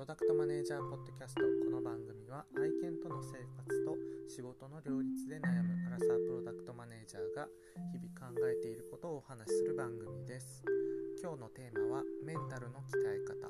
[0.00, 3.92] ロダクトマネージャーポッドキャストこの番組は愛犬との生活と
[4.32, 7.44] 仕事の両立で悩むアラサープロダクトマネージャーが
[7.92, 10.64] 日々考えていることをお話しする番組です。
[11.20, 13.44] 今日のテーマはメンタルの鍛え方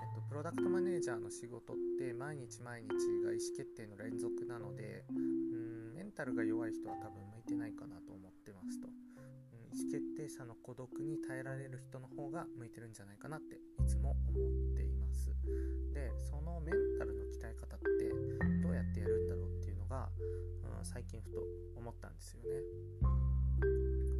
[0.00, 2.88] えっと、プロダクトマネージャーの仕事って毎日毎日
[3.20, 8.88] が意思決定の連続なのでうんメンタルが弱い人は多分向いてないかなと思ってますと。
[9.76, 14.87] 意思決定者の孤独に耐えられる人の方が向いてるんじゃないかなっていつも思っています。
[16.48, 18.08] のメンタルの鍛え方って
[18.62, 20.08] どうやってやるんだろうっていうのが、
[20.78, 21.38] うん、最近ふと
[21.76, 22.48] 思ったんですよね。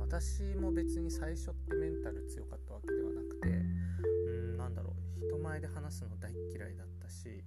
[0.00, 7.44] 私も別に最初ってメンタル強かったわけではなくてうんなんだろう人前で話すの大嫌いだったし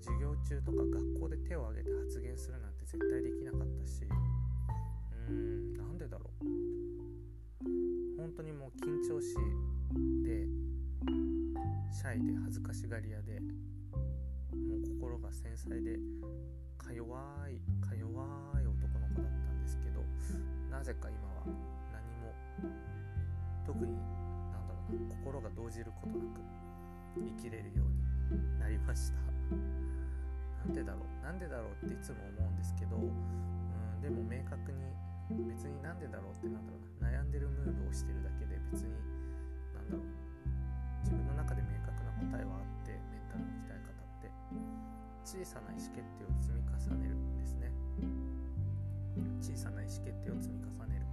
[0.00, 6.44] 授業中とか学校で手を挙げて発言するなんて絶対できなかったしうーんなんでだろう。
[8.18, 9.34] 本当にもう緊張し
[10.24, 10.46] で
[11.92, 13.40] シャイで恥ずかしがり屋で
[15.00, 15.96] 心が繊細で
[16.76, 17.16] か弱
[17.48, 18.20] いか弱
[18.60, 20.04] い男の子だったんですけど
[20.68, 21.48] なぜか今は
[21.88, 22.36] 何も
[23.64, 23.96] 特に
[24.52, 26.44] なんだろうな心が動じることなく
[27.16, 29.20] 生きれるようになりました。
[30.60, 34.84] なんでだろうなんでだろうっていつも思うんですけどうんでも明確に
[35.48, 38.92] 別になんでだろうってなんだろうな悩んでるムーブをしてるだけで別に
[39.72, 40.19] なんだろう
[45.30, 47.70] 小さな意思決定を積み重ねるんですね。
[49.38, 51.06] 小さな意思決定を積み重ねる。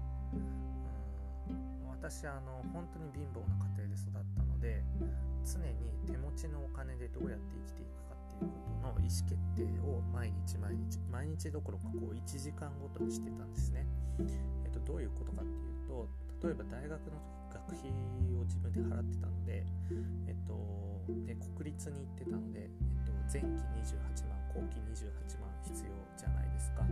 [1.53, 1.89] うん。
[1.93, 4.81] 私あの本当に貧乏な家庭で育ったので
[5.45, 13.85] 常に手持ちのお金でどうやって生きていくかっていうことの意思決定を毎日毎日毎日どころかこう1時間ごとにしてたんですね、
[14.65, 16.09] えっと、どういうことかっていうと
[16.41, 17.21] 例えば大学の
[17.53, 17.93] 学費
[18.33, 19.65] を自分で払ってたので、
[20.25, 20.57] えっと、
[21.25, 26.83] で国立に行ってたので、えっと、前期28万後期28万必要じゃないですか。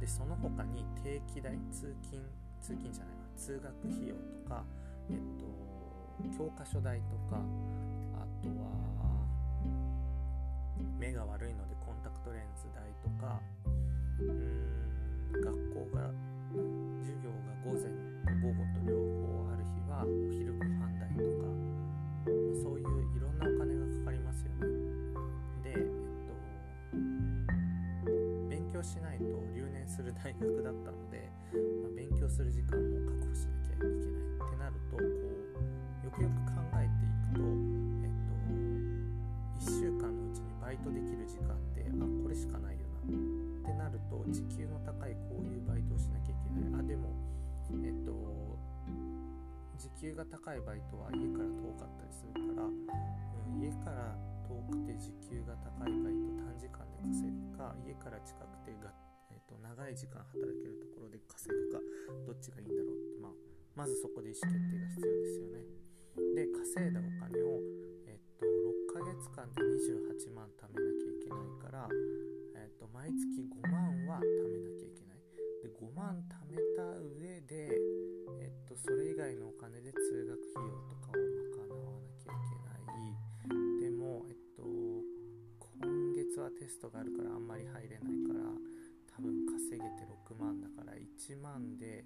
[0.00, 2.22] でその他に定期代通勤
[2.60, 4.64] 通勤じゃないわ通学費用とか
[5.10, 7.40] えっと教科書代とか
[8.14, 8.70] あとは
[10.98, 13.40] 目が悪いのでコンタクトレンズ代とか
[14.18, 16.10] うーん学校が
[17.02, 17.90] 授業が午前
[18.40, 21.50] 午後と両方ある日はお昼ご飯代とか
[22.62, 22.86] そういう
[28.76, 29.24] 強しないと
[29.56, 31.32] 留年する大学だったので、
[31.80, 37.48] まあ、勉強する時間も確保しなきゃいけないってなるとこうよくよく考えていくと
[38.04, 38.36] えっと
[39.64, 46.84] 1週間のうちにバイトできる時間ってあこれしかないよなってなると時給の高いこういうバイトをしなきゃいけない。
[46.84, 47.16] あでも
[47.80, 48.12] えっと
[49.80, 52.76] 時給が高いバイトは家から遠かったりするから、う
[53.56, 54.12] ん、家から
[54.46, 58.94] 遠くて時給が高いバイト短時間で稼ぐか家から近くてが、
[59.34, 61.82] えっと、長い時間働けるところで稼ぐか
[62.22, 63.32] どっちがいいんだろうって、まあ、
[63.74, 65.66] まずそこで意思決定が必要ですよね。
[66.38, 67.58] で稼いだお金を
[68.06, 71.88] えっと6ヶ月間で28万貯めなきゃいけないから、
[72.54, 75.20] えっと、毎月5万は貯めなきゃいけない。
[75.60, 77.74] で5万貯めた上で、
[78.40, 80.85] えっと、それ以外のお金で通学費用
[86.76, 88.44] ストがあるからあんまり入れないから
[89.16, 92.04] 多分稼げて6万だから1万で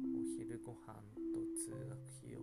[0.00, 0.96] お昼ご飯
[1.36, 1.92] と通学
[2.24, 2.40] 費用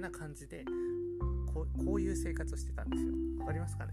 [0.00, 0.64] いな感じで
[1.52, 3.12] こうこういう生活をしてたんですよ。
[3.40, 3.92] わかりますかね？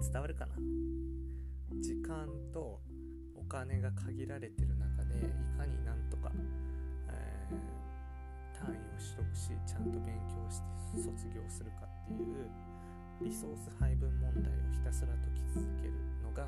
[0.00, 0.52] 伝わるかな？
[1.80, 2.80] 時間と
[3.34, 6.30] お金が限られてる中でいかになんとか、
[7.08, 7.56] えー
[8.60, 12.44] 単位を取得しちゃんと勉強して卒業するかっていう
[13.24, 16.46] リソース配分問題をひたすら解き続けるのが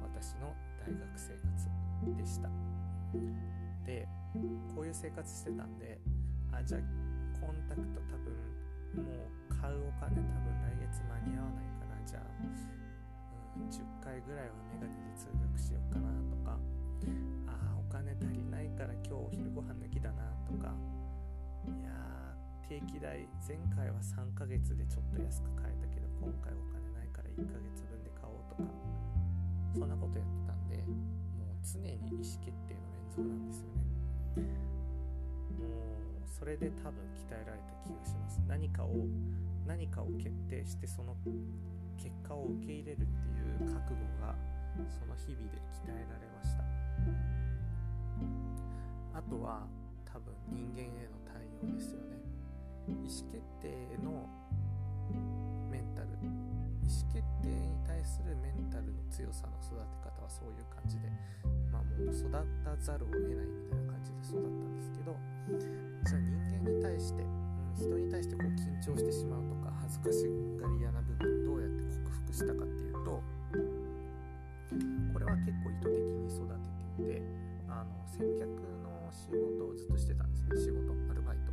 [0.00, 2.48] 私の大学生活でした。
[3.84, 4.08] で
[4.74, 6.00] こういう生活してたんで
[6.50, 6.80] あじゃあ
[7.40, 8.36] コンタクト多分
[9.02, 16.60] もう買うお金多分来月間に合わないからじゃあ、うん、10回ぐらいはメガネで通学しようかなとか
[17.48, 20.74] あーお金足りないから今日お昼ご飯抜きだなとか
[21.66, 21.90] いや
[22.68, 28.68] 定期代前回は3ヶ月でちょっと安く買えたけど今回お金ないから1ヶ月分で買おうとか
[29.74, 30.76] そんなことやってたんで
[31.38, 33.80] もう常に意思決定の連続なんですよね。
[35.58, 38.40] もうそれで多分鍛えられた気がします。
[38.48, 38.94] 何かを
[39.66, 41.16] 何かを決定してその
[41.96, 44.34] 結果を受け入れるっていう覚悟が
[44.88, 46.64] その日々で鍛えられました。
[49.18, 49.66] あとは
[50.04, 52.16] 多分人間への対応ですよね。
[52.88, 54.26] 意思決定の
[55.70, 56.08] メンタル。
[56.82, 61.08] 意思決定に対するメンタルの強さの育て方はそういう感じで
[61.80, 65.16] まあもう育たざるを得ないみたいな感じで育ったんですけど
[66.04, 70.28] じゃあ人間に対して、うん、人に対してこう緊張してしまうとか恥ずかし
[70.60, 73.22] がり屋な部分どうやって克服したかっていうと
[75.12, 76.68] これは結構意図的に育て
[77.08, 77.24] ていて
[77.68, 78.44] あの接客
[78.84, 80.60] の仕事をずっとしてたんですね。
[80.60, 81.52] 仕事アルバイト。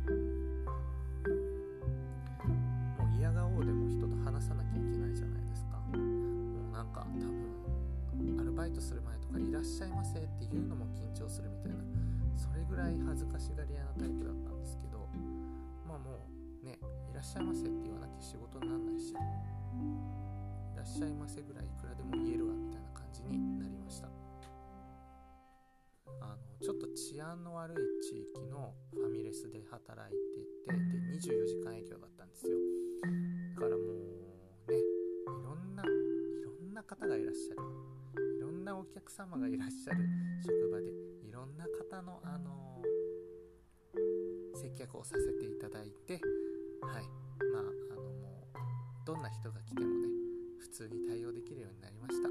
[3.00, 5.80] もう嫌顔でも人と話さなきゃいけないじゃないですか。
[5.90, 9.02] もうなんか多分アルバイトする
[13.32, 15.08] らい恥ずかしがり屋なタイプだったんですけど
[15.86, 16.28] まあも
[16.62, 16.78] うね
[17.10, 24.08] 「いらっしゃいませ」って言わなきゃ仕事になんないし「いらっしゃいませ」ぐらいいくらでも言えるわみたいな感じになりました。
[26.20, 30.78] あのちょっと治安の悪い地域のファミレスで働いていてで
[31.18, 32.58] 24時間営業だったんですよ。
[33.54, 35.86] だからもうねいろんない
[36.42, 37.62] ろんな方がいらっしゃる。
[38.38, 40.04] いろんなお客様がいらっしゃる
[40.42, 40.90] 職場で
[41.22, 43.07] いろんな方のあの接
[44.78, 46.20] 客をさせていただいて
[46.82, 47.04] はい。
[47.50, 50.06] まああのもうどんな人が来てもね
[50.60, 52.28] 普通に対応できるようになりました。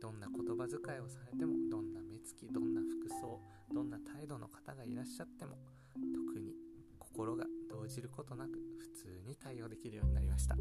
[0.00, 3.40] どんな言葉遣いをされてもどんな目つきどんな服装
[3.72, 5.56] どんな態度の方がいらっしゃっても
[5.94, 6.54] 特に
[6.98, 10.54] 心が動じることなく普通に対応できるようになりました。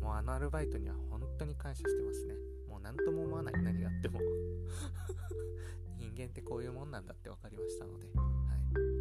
[0.00, 2.34] もうあのアルバイトには本当に感謝してますね。
[2.68, 3.54] もう何とも思わない。
[3.62, 4.20] 何があっても。
[5.98, 8.22] 人間ってこういうもんなんだって分かりましたので、は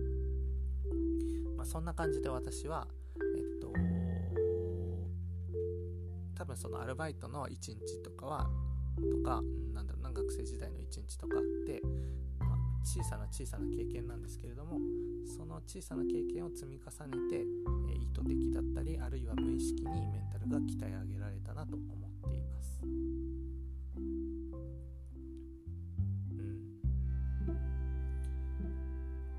[0.07, 0.10] い。
[1.61, 2.87] まあ、そんな感じで私は
[3.37, 3.71] えっと
[6.33, 8.49] 多分そのアルバイトの1日とかは
[8.97, 11.79] とかなんだろうな学生時代の1日とかって、
[12.39, 14.79] まあ、小さな小さな経験なんですけれども
[15.37, 21.85] その小さな経験を積み重ねて、え意図的だったりあるいは無意識にメンタルが鍛え上げられたなと思
[22.25, 22.81] っています。
[22.83, 22.91] うん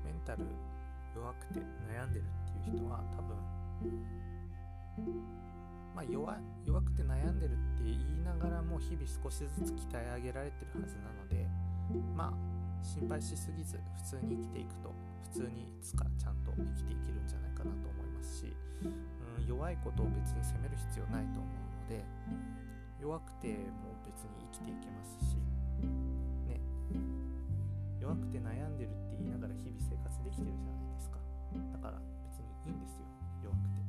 [0.05, 0.72] メンタル
[1.23, 3.39] 弱くて悩んでるっていう人は多分
[5.95, 6.35] まあ弱
[6.65, 11.47] 弱くて悩んでるって言いながらも日々少しずつ鍛え上げられてるはずなので
[12.15, 14.91] まあ心配しすぎず普通に生きていくと
[15.31, 18.51] 普通にいつかちゃんと生きていけるんじゃないかなと思いますし、
[18.83, 21.55] うん、弱いことを別に責める必要ないと思う
[21.87, 22.03] ので
[22.99, 23.47] 弱くて
[23.79, 25.39] も別に生きていけますし
[26.51, 26.59] ね。
[28.03, 31.23] 弱くて悩んでるって言いながら日々生活できてるじゃないですか。
[31.71, 33.07] だから別にいいんですよ。
[33.47, 33.79] 弱くて。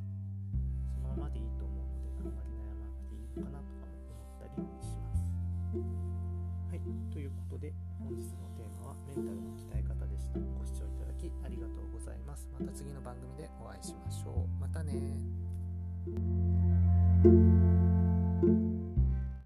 [0.95, 5.27] そのままでいいと思うのであんまり悩まなくていいのかなとかも思ったりします。
[5.75, 6.87] はい。
[7.11, 10.39] ということで本日のテーマはメンタルの鍛え方でした。
[10.39, 12.47] ご視聴いただきありがとうございます。
[12.55, 14.63] また次の番組でお会いしましょう。
[14.63, 14.95] またね